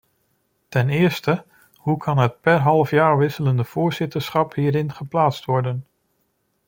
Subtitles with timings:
[0.69, 1.45] Ten eerste,
[1.75, 5.85] hoe kan het per halfjaar wisselende voorzitterschap hierin geplaatst worden?